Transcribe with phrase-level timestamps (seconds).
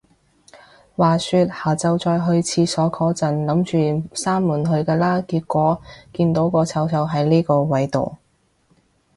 [0.95, 5.47] 話說，下就再去廁所個陣，諗住閂門去㗎啦，點知，
[6.13, 8.17] 見到個臭臭係呢個位到